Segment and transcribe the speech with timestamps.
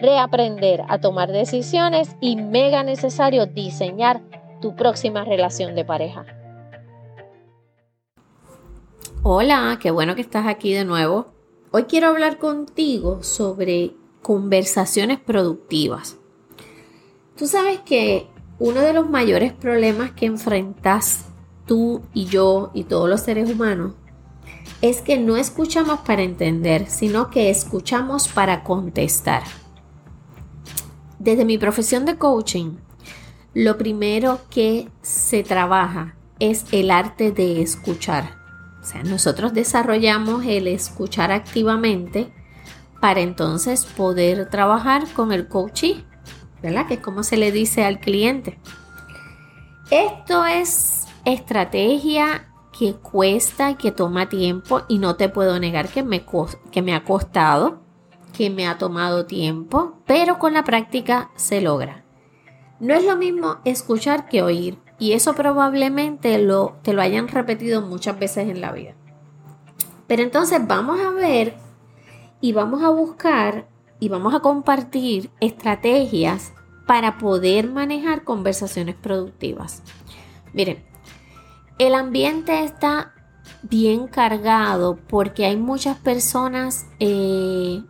[0.00, 4.22] reaprender a tomar decisiones y mega necesario diseñar
[4.60, 6.24] tu próxima relación de pareja.
[9.22, 11.26] Hola, qué bueno que estás aquí de nuevo.
[11.70, 16.16] Hoy quiero hablar contigo sobre conversaciones productivas.
[17.36, 18.26] Tú sabes que
[18.58, 21.26] uno de los mayores problemas que enfrentas
[21.66, 23.94] tú y yo y todos los seres humanos
[24.80, 29.42] es que no escuchamos para entender, sino que escuchamos para contestar.
[31.18, 32.76] Desde mi profesión de coaching,
[33.54, 38.36] lo primero que se trabaja es el arte de escuchar.
[38.80, 42.32] O sea, nosotros desarrollamos el escuchar activamente
[43.00, 45.96] para entonces poder trabajar con el coaching,
[46.62, 46.86] ¿verdad?
[46.86, 48.58] Que es como se le dice al cliente.
[49.90, 56.24] Esto es estrategia que cuesta, que toma tiempo y no te puedo negar que me,
[56.70, 57.87] que me ha costado
[58.36, 62.04] que me ha tomado tiempo, pero con la práctica se logra.
[62.80, 67.82] No es lo mismo escuchar que oír y eso probablemente lo, te lo hayan repetido
[67.82, 68.94] muchas veces en la vida.
[70.06, 71.56] Pero entonces vamos a ver
[72.40, 73.68] y vamos a buscar
[74.00, 76.52] y vamos a compartir estrategias
[76.86, 79.82] para poder manejar conversaciones productivas.
[80.52, 80.84] Miren,
[81.78, 83.12] el ambiente está
[83.62, 87.82] bien cargado porque hay muchas personas eh,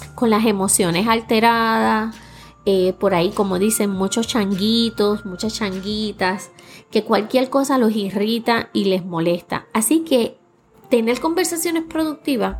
[0.00, 2.16] con las emociones alteradas,
[2.66, 6.50] eh, por ahí como dicen muchos changuitos, muchas changuitas,
[6.90, 9.66] que cualquier cosa los irrita y les molesta.
[9.72, 10.38] Así que
[10.88, 12.58] tener conversaciones productivas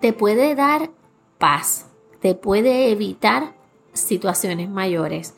[0.00, 0.90] te puede dar
[1.38, 1.86] paz,
[2.20, 3.54] te puede evitar
[3.92, 5.34] situaciones mayores.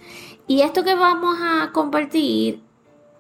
[0.49, 2.63] Y esto que vamos a compartir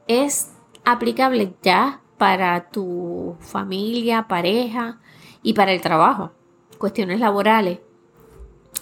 [0.08, 0.52] es
[0.84, 4.98] aplicable ya para tu familia, pareja
[5.42, 6.32] y para el trabajo,
[6.78, 7.78] cuestiones laborales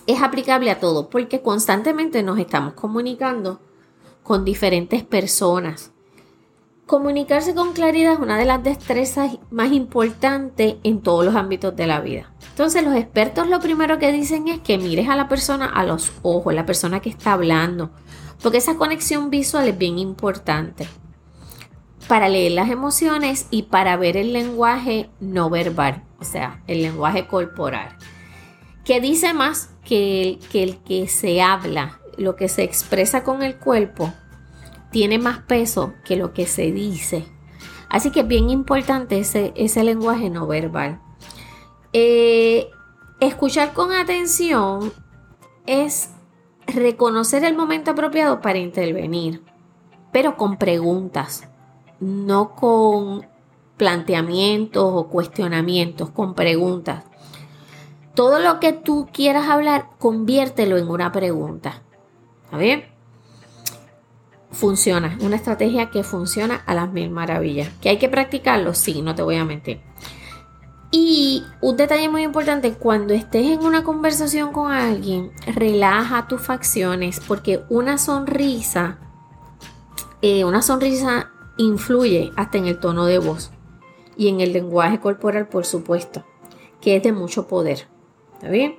[0.06, 3.60] es aplicable a todo porque constantemente nos estamos comunicando
[4.22, 5.92] con diferentes personas.
[6.86, 11.86] Comunicarse con claridad es una de las destrezas más importantes en todos los ámbitos de
[11.86, 12.30] la vida.
[12.50, 16.12] Entonces los expertos lo primero que dicen es que mires a la persona a los
[16.22, 17.90] ojos, la persona que está hablando,
[18.42, 20.86] porque esa conexión visual es bien importante
[22.06, 27.26] para leer las emociones y para ver el lenguaje no verbal, o sea, el lenguaje
[27.26, 27.96] corporal.
[28.84, 34.12] ¿Qué dice más que el, que se habla, lo que se expresa con el cuerpo,
[34.90, 37.26] tiene más peso que lo que se dice.
[37.88, 41.00] Así que es bien importante ese, lenguaje no verbal.
[41.92, 42.68] Eh,
[43.20, 44.92] escuchar con atención
[45.66, 46.10] es
[46.66, 49.42] reconocer el momento apropiado para intervenir,
[50.12, 51.48] pero con preguntas,
[52.00, 53.26] no con
[53.76, 57.04] planteamientos o cuestionamientos, con preguntas.
[58.14, 61.82] Todo lo que tú quieras hablar, conviértelo en una pregunta.
[62.44, 62.84] ¿Está bien?
[64.52, 67.70] Funciona, una estrategia que funciona a las mil maravillas.
[67.80, 68.72] ¿Que hay que practicarlo?
[68.72, 69.80] Sí, no te voy a mentir.
[70.92, 77.18] Y un detalle muy importante, cuando estés en una conversación con alguien, relaja tus facciones
[77.26, 78.98] porque una sonrisa,
[80.22, 83.50] eh, una sonrisa influye hasta en el tono de voz
[84.16, 86.24] y en el lenguaje corporal, por supuesto,
[86.80, 87.92] que es de mucho poder
[88.42, 88.76] bien?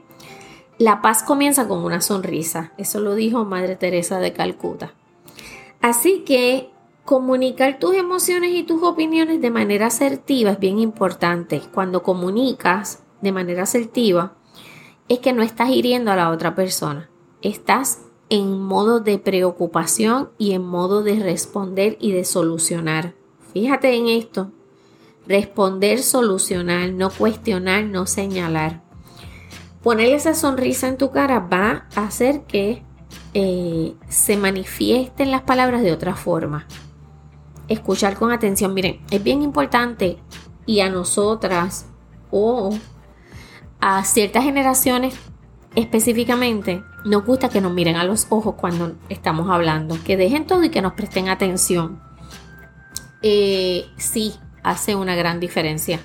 [0.77, 2.73] La paz comienza con una sonrisa.
[2.77, 4.93] Eso lo dijo Madre Teresa de Calcuta.
[5.81, 6.69] Así que
[7.05, 11.61] comunicar tus emociones y tus opiniones de manera asertiva es bien importante.
[11.73, 14.33] Cuando comunicas de manera asertiva,
[15.07, 17.09] es que no estás hiriendo a la otra persona.
[17.41, 23.13] Estás en modo de preocupación y en modo de responder y de solucionar.
[23.53, 24.51] Fíjate en esto.
[25.27, 28.84] Responder, solucionar, no cuestionar, no señalar.
[29.85, 32.81] Ponerle esa sonrisa en tu cara va a hacer que
[33.35, 36.65] eh, se manifiesten las palabras de otra forma.
[37.67, 38.73] Escuchar con atención.
[38.73, 40.17] Miren, es bien importante
[40.65, 41.85] y a nosotras
[42.31, 42.75] o
[43.79, 45.13] a ciertas generaciones
[45.75, 50.63] específicamente nos gusta que nos miren a los ojos cuando estamos hablando, que dejen todo
[50.63, 52.01] y que nos presten atención.
[53.21, 54.33] Eh, sí,
[54.63, 55.99] hace una gran diferencia.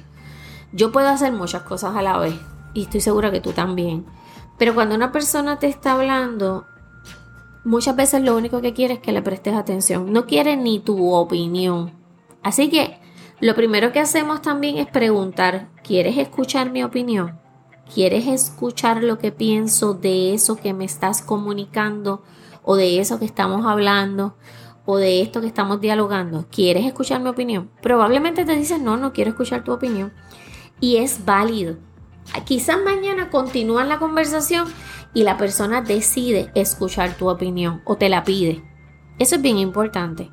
[0.71, 2.35] Yo puedo hacer muchas cosas a la vez
[2.75, 4.07] y estoy segura que tú también.
[4.59, 6.67] Pero cuando una persona te está hablando,
[7.65, 10.13] muchas veces lo único que quiere es que le prestes atención.
[10.13, 11.93] No quiere ni tu opinión.
[12.43, 12.99] Así que
[13.41, 17.39] lo primero que hacemos también es preguntar, ¿quieres escuchar mi opinión?
[17.93, 22.23] ¿Quieres escuchar lo que pienso de eso que me estás comunicando
[22.63, 24.37] o de eso que estamos hablando
[24.85, 26.47] o de esto que estamos dialogando?
[26.51, 27.71] ¿Quieres escuchar mi opinión?
[27.83, 30.13] Probablemente te dicen, no, no quiero escuchar tu opinión.
[30.79, 31.77] Y es válido.
[32.45, 34.67] Quizás mañana continúan la conversación
[35.15, 38.63] y la persona decide escuchar tu opinión o te la pide.
[39.19, 40.31] Eso es bien importante.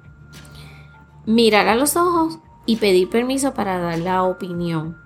[1.26, 4.98] Mirar a los ojos y pedir permiso para dar la opinión.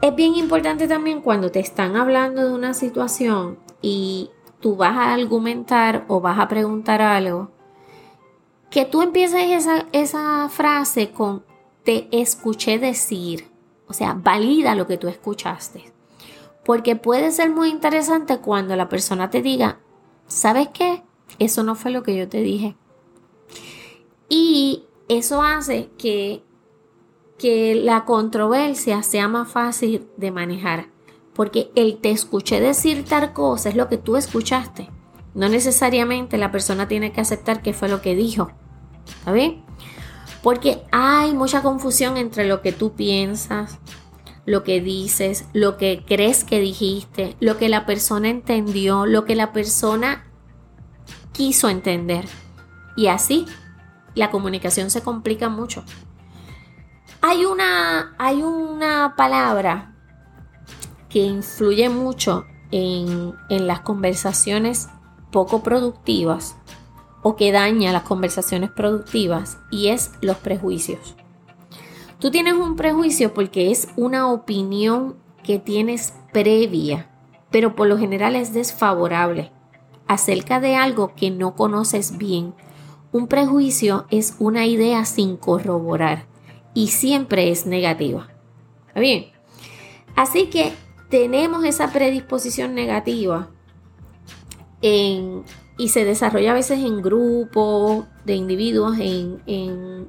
[0.00, 5.12] Es bien importante también cuando te están hablando de una situación y tú vas a
[5.12, 7.50] argumentar o vas a preguntar algo,
[8.70, 11.44] que tú empieces esa, esa frase con
[11.84, 13.50] te escuché decir.
[13.86, 15.91] O sea, valida lo que tú escuchaste.
[16.64, 19.80] Porque puede ser muy interesante cuando la persona te diga,
[20.26, 21.02] ¿sabes qué?
[21.38, 22.76] Eso no fue lo que yo te dije.
[24.28, 26.44] Y eso hace que
[27.42, 30.86] que la controversia sea más fácil de manejar.
[31.34, 34.88] Porque el te escuché decir tal cosa es lo que tú escuchaste.
[35.34, 38.52] No necesariamente la persona tiene que aceptar que fue lo que dijo.
[39.08, 39.64] ¿Está bien?
[40.40, 43.80] Porque hay mucha confusión entre lo que tú piensas,
[44.44, 49.36] lo que dices, lo que crees que dijiste, lo que la persona entendió, lo que
[49.36, 50.24] la persona
[51.32, 52.26] quiso entender.
[52.96, 53.46] Y así
[54.14, 55.84] la comunicación se complica mucho.
[57.20, 59.94] Hay una, hay una palabra
[61.08, 64.88] que influye mucho en, en las conversaciones
[65.30, 66.56] poco productivas
[67.22, 71.14] o que daña las conversaciones productivas y es los prejuicios.
[72.22, 77.10] Tú tienes un prejuicio porque es una opinión que tienes previa,
[77.50, 79.50] pero por lo general es desfavorable
[80.06, 82.54] acerca de algo que no conoces bien.
[83.10, 86.26] Un prejuicio es una idea sin corroborar
[86.74, 88.28] y siempre es negativa.
[88.86, 89.32] ¿Está bien?
[90.14, 90.72] Así que
[91.10, 93.50] tenemos esa predisposición negativa
[94.80, 100.06] y se desarrolla a veces en grupos de individuos, en, en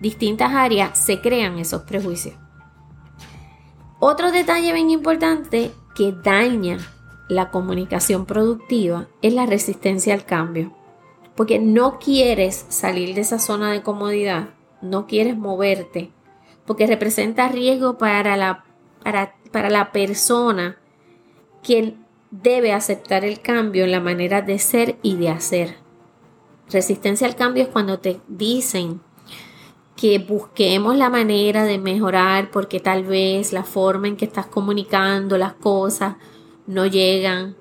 [0.00, 2.34] distintas áreas, se crean esos prejuicios.
[4.00, 6.78] Otro detalle bien importante que daña
[7.28, 10.72] la comunicación productiva es la resistencia al cambio.
[11.36, 14.50] Porque no quieres salir de esa zona de comodidad
[14.84, 16.10] no quieres moverte,
[16.66, 18.64] porque representa riesgo para la,
[19.02, 20.78] para, la persona
[21.62, 25.76] quien debe aceptar el cambio en la manera de ser y de hacer.
[26.70, 29.00] Resistencia al cambio es cuando te dicen
[29.96, 35.38] que busquemos la manera de mejorar porque tal vez la forma en que estás comunicando
[35.38, 36.16] las cosas
[36.66, 37.56] no llegan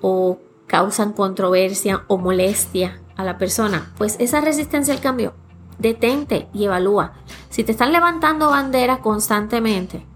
[0.00, 3.92] o causan controversia o molestia a la persona.
[3.98, 5.34] Pues esa resistencia al cambio
[5.78, 7.14] detente y evalúa.
[7.50, 10.06] Si te están levantando banderas constantemente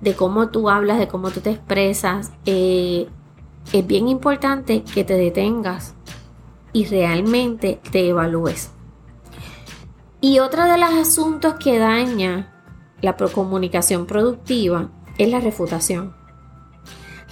[0.00, 3.08] de cómo tú hablas, de cómo tú te expresas, eh,
[3.72, 5.94] es bien importante que te detengas
[6.72, 8.70] y realmente te evalúes.
[10.24, 12.54] Y otro de los asuntos que daña
[13.00, 14.88] la comunicación productiva
[15.18, 16.14] es la refutación.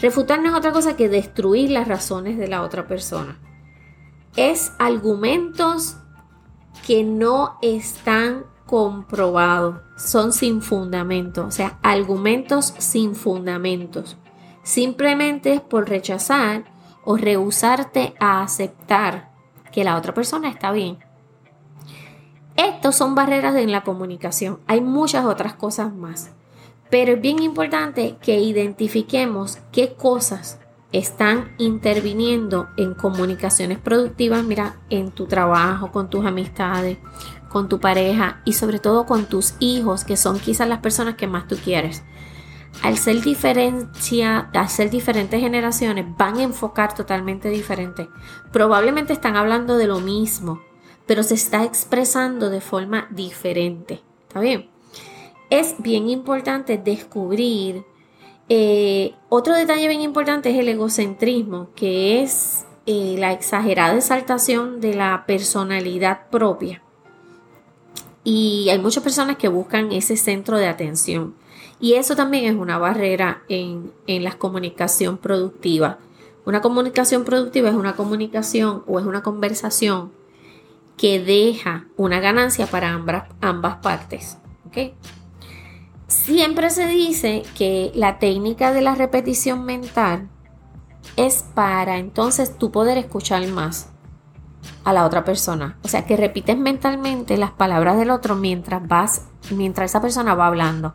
[0.00, 3.38] Refutar no es otra cosa que destruir las razones de la otra persona.
[4.34, 5.98] Es argumentos
[6.84, 14.16] que no están comprobados, son sin fundamento, o sea, argumentos sin fundamentos.
[14.64, 16.64] Simplemente es por rechazar
[17.04, 19.30] o rehusarte a aceptar
[19.70, 20.98] que la otra persona está bien.
[22.60, 24.58] Estos son barreras en la comunicación.
[24.66, 26.32] Hay muchas otras cosas más.
[26.90, 30.58] Pero es bien importante que identifiquemos qué cosas
[30.92, 36.98] están interviniendo en comunicaciones productivas, mira, en tu trabajo, con tus amistades,
[37.48, 41.26] con tu pareja y sobre todo con tus hijos, que son quizás las personas que
[41.26, 42.02] más tú quieres.
[42.82, 48.10] Al ser diferencia, al ser diferentes generaciones, van a enfocar totalmente diferente.
[48.52, 50.60] Probablemente están hablando de lo mismo,
[51.06, 54.00] pero se está expresando de forma diferente.
[54.28, 54.68] ¿Está bien?
[55.50, 57.84] Es bien importante descubrir
[58.52, 64.94] eh, otro detalle bien importante es el egocentrismo, que es eh, la exagerada exaltación de
[64.94, 66.82] la personalidad propia.
[68.24, 71.36] Y hay muchas personas que buscan ese centro de atención.
[71.78, 75.98] Y eso también es una barrera en, en la comunicación productiva.
[76.44, 80.10] Una comunicación productiva es una comunicación o es una conversación
[81.00, 84.36] que deja una ganancia para ambas, ambas partes.
[86.08, 90.28] Siempre se dice que la técnica de la repetición mental
[91.16, 93.88] es para entonces tú poder escuchar más
[94.84, 95.78] a la otra persona.
[95.82, 100.48] O sea, que repites mentalmente las palabras del otro mientras vas, mientras esa persona va
[100.48, 100.94] hablando.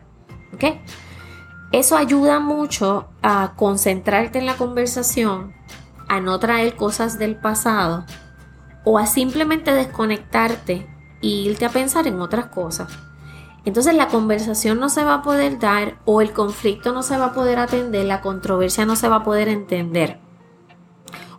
[0.53, 0.65] ¿Ok?
[1.71, 5.55] Eso ayuda mucho a concentrarte en la conversación,
[6.07, 8.05] a no traer cosas del pasado
[8.85, 10.87] o a simplemente desconectarte
[11.21, 12.87] e irte a pensar en otras cosas.
[13.65, 17.25] Entonces la conversación no se va a poder dar o el conflicto no se va
[17.25, 20.19] a poder atender, la controversia no se va a poder entender.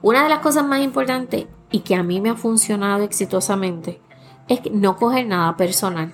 [0.03, 4.01] Una de las cosas más importantes y que a mí me ha funcionado exitosamente
[4.49, 6.13] es no coger nada personal.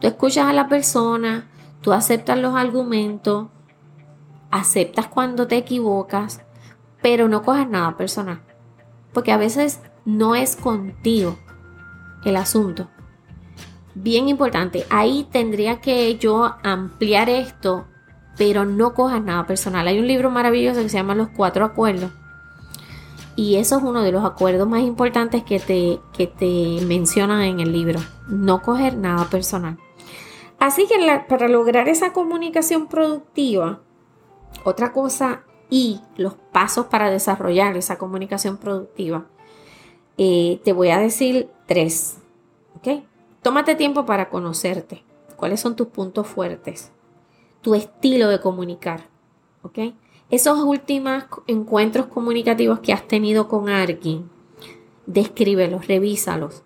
[0.00, 1.48] Tú escuchas a la persona,
[1.80, 3.46] tú aceptas los argumentos,
[4.50, 6.42] aceptas cuando te equivocas,
[7.00, 8.40] pero no coges nada personal.
[9.12, 11.38] Porque a veces no es contigo
[12.24, 12.88] el asunto.
[13.94, 17.86] Bien importante, ahí tendría que yo ampliar esto,
[18.36, 19.86] pero no cojas nada personal.
[19.86, 22.10] Hay un libro maravilloso que se llama Los Cuatro Acuerdos
[23.36, 27.60] y eso es uno de los acuerdos más importantes que te, que te mencionan en
[27.60, 28.00] el libro.
[28.28, 29.78] No coger nada personal.
[30.60, 30.94] Así que
[31.28, 33.80] para lograr esa comunicación productiva,
[34.62, 39.26] otra cosa y los pasos para desarrollar esa comunicación productiva,
[40.18, 42.18] eh, te voy a decir tres.
[43.42, 45.04] Tómate tiempo para conocerte.
[45.36, 46.92] ¿Cuáles son tus puntos fuertes?
[47.60, 49.08] Tu estilo de comunicar.
[49.62, 49.78] ¿Ok?
[50.30, 54.30] esos últimos encuentros comunicativos que has tenido con alguien,
[55.06, 56.62] descríbelos, revísalos,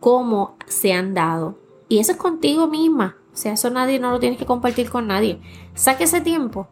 [0.00, 1.58] cómo se han dado.
[1.88, 3.16] Y eso es contigo misma.
[3.32, 5.40] O sea, eso nadie no lo tienes que compartir con nadie.
[5.74, 6.68] Saque ese tiempo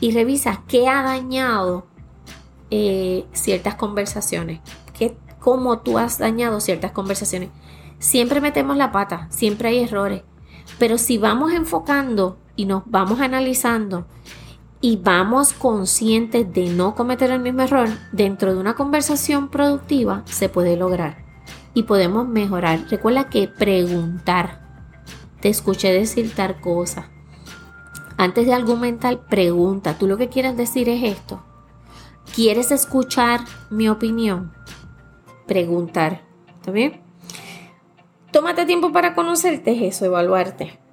[0.00, 1.86] y revisa qué ha dañado
[2.70, 4.60] eh, ciertas conversaciones.
[5.44, 7.50] Cómo tú has dañado ciertas conversaciones.
[7.98, 10.22] Siempre metemos la pata, siempre hay errores.
[10.78, 14.06] Pero si vamos enfocando y nos vamos analizando
[14.80, 20.48] y vamos conscientes de no cometer el mismo error, dentro de una conversación productiva se
[20.48, 21.26] puede lograr
[21.74, 22.86] y podemos mejorar.
[22.88, 24.62] Recuerda que preguntar.
[25.42, 27.10] Te escuché decir tal cosa.
[28.16, 29.98] Antes de argumentar, pregunta.
[29.98, 31.42] ¿Tú lo que quieres decir es esto?
[32.34, 34.54] ¿Quieres escuchar mi opinión?
[35.46, 36.22] Preguntar.
[36.56, 37.00] ¿Está bien?
[38.30, 40.84] Tómate tiempo para conocerte, es eso, evaluarte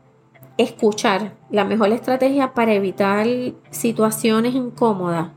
[0.58, 1.34] escuchar.
[1.50, 3.27] La mejor estrategia para evitar
[3.70, 5.29] situaciones incómodas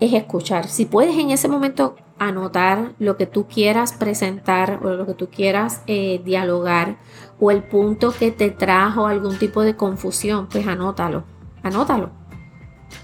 [0.00, 0.68] es escuchar.
[0.68, 5.28] Si puedes en ese momento anotar lo que tú quieras presentar o lo que tú
[5.28, 6.96] quieras eh, dialogar
[7.40, 11.24] o el punto que te trajo algún tipo de confusión, pues anótalo,
[11.62, 12.10] anótalo.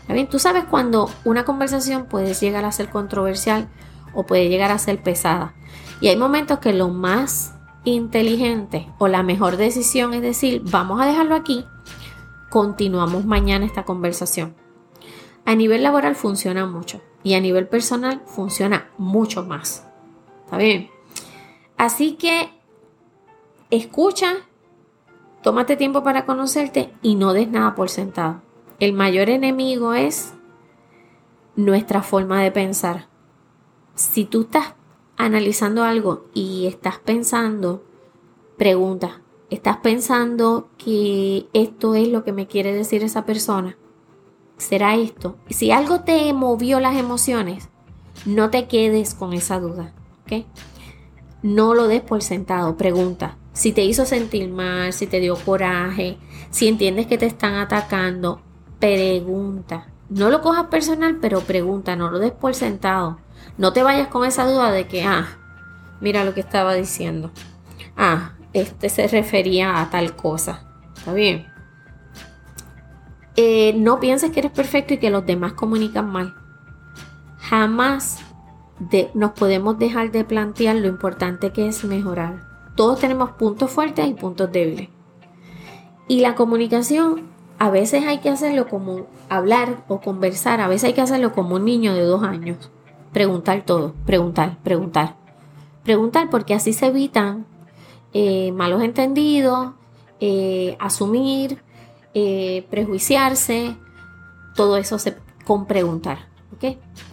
[0.08, 0.28] bien?
[0.28, 3.68] Tú sabes cuando una conversación puede llegar a ser controversial
[4.14, 5.54] o puede llegar a ser pesada.
[6.00, 7.54] Y hay momentos que lo más
[7.84, 11.64] inteligente o la mejor decisión es decir, vamos a dejarlo aquí,
[12.50, 14.54] continuamos mañana esta conversación.
[15.44, 19.86] A nivel laboral funciona mucho y a nivel personal funciona mucho más.
[20.44, 20.90] ¿Está bien?
[21.76, 22.50] Así que
[23.70, 24.36] escucha,
[25.42, 28.40] tómate tiempo para conocerte y no des nada por sentado.
[28.80, 30.34] El mayor enemigo es
[31.56, 33.08] nuestra forma de pensar.
[33.94, 34.74] Si tú estás
[35.16, 37.84] analizando algo y estás pensando,
[38.56, 43.76] pregunta, ¿estás pensando que esto es lo que me quiere decir esa persona?
[44.56, 45.36] ¿Será esto?
[45.48, 47.68] Si algo te movió las emociones,
[48.26, 49.92] no te quedes con esa duda,
[50.24, 50.44] ¿ok?
[51.42, 53.36] No lo des por sentado, pregunta.
[53.52, 56.18] Si te hizo sentir mal, si te dio coraje,
[56.50, 58.40] si entiendes que te están atacando,
[58.80, 59.92] pregunta.
[60.08, 63.18] No lo cojas personal, pero pregunta, no lo des por sentado.
[63.56, 65.26] No te vayas con esa duda de que, ah,
[66.00, 67.30] mira lo que estaba diciendo.
[67.96, 70.64] Ah, este se refería a tal cosa.
[70.96, 71.46] ¿Está bien?
[73.36, 76.34] Eh, no pienses que eres perfecto y que los demás comunican mal.
[77.38, 78.18] Jamás
[79.14, 82.42] nos podemos dejar de plantear lo importante que es mejorar.
[82.74, 84.88] Todos tenemos puntos fuertes y puntos débiles.
[86.08, 87.22] Y la comunicación
[87.58, 91.56] a veces hay que hacerlo como hablar o conversar, a veces hay que hacerlo como
[91.56, 92.70] un niño de dos años
[93.14, 95.16] preguntar todo, preguntar, preguntar.
[95.84, 97.46] Preguntar porque así se evitan
[98.12, 99.70] eh, malos entendidos,
[100.20, 101.62] eh, asumir,
[102.12, 103.76] eh, prejuiciarse,
[104.54, 105.16] todo eso se,
[105.46, 106.34] con preguntar.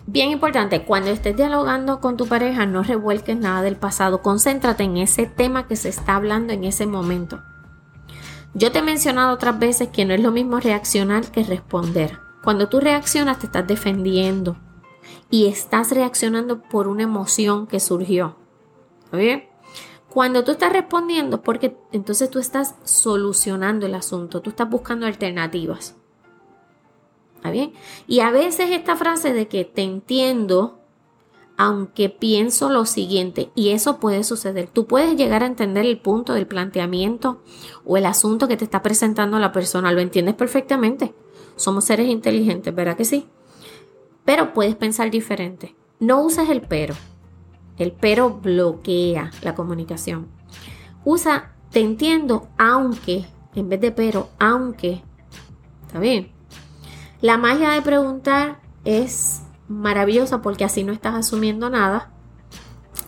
[0.07, 4.21] Bien importante, cuando estés dialogando con tu pareja, no revuelques nada del pasado.
[4.21, 7.41] Concéntrate en ese tema que se está hablando en ese momento.
[8.53, 12.17] Yo te he mencionado otras veces que no es lo mismo reaccionar que responder.
[12.43, 14.55] Cuando tú reaccionas te estás defendiendo
[15.31, 18.35] y estás reaccionando por una emoción que surgió.
[19.05, 19.45] ¿Está bien?
[20.09, 25.95] Cuando tú estás respondiendo, porque entonces tú estás solucionando el asunto, tú estás buscando alternativas.
[27.37, 27.73] ¿Está bien?
[28.07, 30.81] Y a veces esta frase de que te entiendo,
[31.55, 34.67] aunque pienso lo siguiente, y eso puede suceder.
[34.67, 37.41] Tú puedes llegar a entender el punto del planteamiento
[37.85, 41.15] o el asunto que te está presentando la persona, lo entiendes perfectamente.
[41.55, 43.29] Somos seres inteligentes, ¿verdad que sí?
[44.25, 45.75] Pero puedes pensar diferente.
[45.99, 46.95] No uses el pero.
[47.77, 50.27] El pero bloquea la comunicación.
[51.03, 53.25] Usa te entiendo, aunque,
[53.55, 55.01] en vez de pero, aunque.
[55.87, 56.31] ¿Está bien?
[57.21, 62.11] La magia de preguntar es maravillosa porque así no estás asumiendo nada.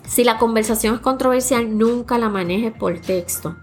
[0.07, 3.57] Si la conversación es controversial, nunca la manejes por texto.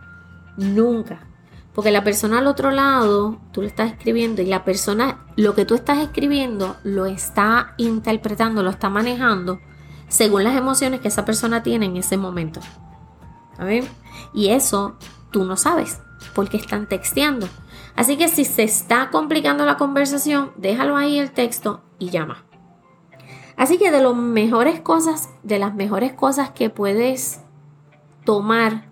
[0.57, 1.30] Nunca.
[1.75, 5.65] Porque la persona al otro lado, tú le estás escribiendo y la persona, lo que
[5.65, 9.61] tú estás escribiendo, lo está interpretando, lo está manejando
[10.09, 12.61] según las emociones que esa persona tiene en ese momento.
[14.35, 14.97] Y eso
[15.31, 16.01] tú no sabes
[16.35, 17.49] porque están texteando.
[17.97, 22.45] Así que si se está complicando la conversación, déjalo ahí el texto y llama.
[23.57, 27.41] Así que de las mejores cosas, de las mejores cosas que puedes
[28.25, 28.91] tomar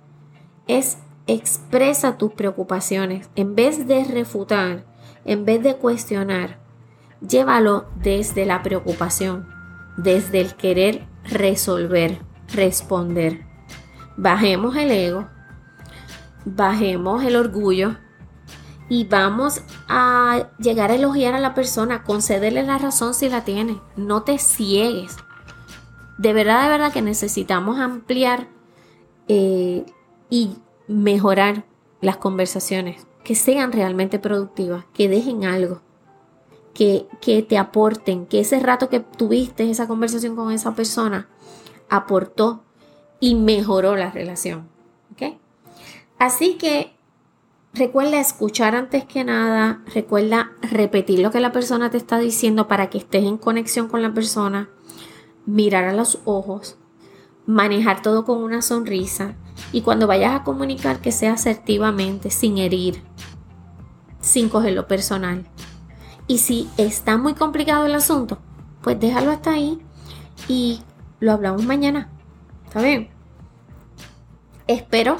[0.67, 3.29] es expresa tus preocupaciones.
[3.37, 4.85] En vez de refutar,
[5.25, 6.59] en vez de cuestionar,
[7.21, 9.47] llévalo desde la preocupación,
[9.97, 13.45] desde el querer resolver, responder.
[14.17, 15.29] Bajemos el ego,
[16.45, 17.97] bajemos el orgullo
[18.89, 23.81] y vamos a llegar a elogiar a la persona, concederle la razón si la tiene.
[23.97, 25.17] No te ciegues.
[26.17, 28.49] De verdad, de verdad que necesitamos ampliar
[29.29, 29.85] eh,
[30.31, 30.57] y
[30.89, 31.65] mejorar
[32.01, 35.83] las conversaciones, que sean realmente productivas, que dejen algo,
[36.75, 41.29] que, que te aporten, que ese rato que tuviste esa conversación con esa persona
[41.89, 42.63] aportó
[43.21, 44.69] y mejoró la relación.
[46.19, 46.97] Así que
[47.73, 52.91] recuerda escuchar antes que nada, recuerda repetir lo que la persona te está diciendo para
[52.91, 54.69] que estés en conexión con la persona,
[55.47, 56.77] mirar a los ojos,
[57.47, 59.37] manejar todo con una sonrisa
[59.73, 63.03] y cuando vayas a comunicar que sea asertivamente, sin herir,
[64.21, 65.47] sin cogerlo personal.
[66.27, 68.39] Y si está muy complicado el asunto,
[68.83, 69.79] pues déjalo hasta ahí
[70.49, 70.81] y
[71.21, 72.11] lo hablamos mañana.
[72.67, 73.09] ¿Está bien?
[74.67, 75.17] Espero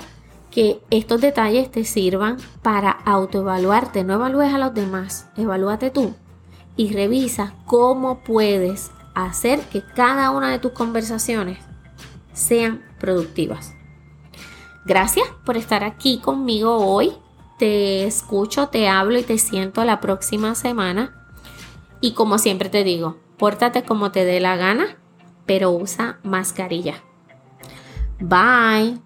[0.51, 4.05] que estos detalles te sirvan para autoevaluarte.
[4.05, 6.15] No evalúes a los demás, evalúate tú
[6.77, 11.59] y revisa cómo puedes hacer que cada una de tus conversaciones
[12.33, 13.78] sean productivas.
[14.85, 17.13] Gracias por estar aquí conmigo hoy.
[17.59, 21.27] Te escucho, te hablo y te siento la próxima semana.
[22.01, 24.97] Y como siempre te digo, pórtate como te dé la gana,
[25.47, 27.03] pero usa mascarilla.
[28.21, 28.99] Bye.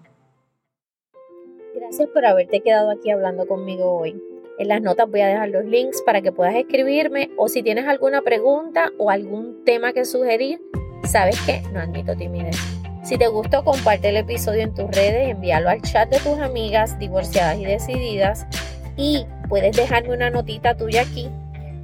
[1.75, 4.21] Gracias por haberte quedado aquí hablando conmigo hoy.
[4.59, 7.87] En las notas voy a dejar los links para que puedas escribirme o si tienes
[7.87, 10.61] alguna pregunta o algún tema que sugerir,
[11.03, 12.82] sabes que no admito timidez.
[13.03, 16.97] Si te gustó, comparte el episodio en tus redes, envíalo al chat de tus amigas
[16.99, 18.47] divorciadas y decididas
[18.95, 21.29] y puedes dejarme una notita tuya aquí.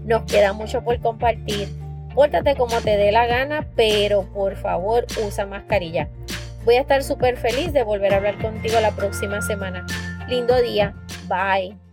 [0.06, 1.68] Nos queda mucho por compartir.
[2.16, 6.08] Pórtate como te dé la gana, pero por favor usa mascarilla.
[6.64, 9.86] Voy a estar súper feliz de volver a hablar contigo la próxima semana.
[10.30, 10.94] Lindo día.
[11.28, 11.89] Bye.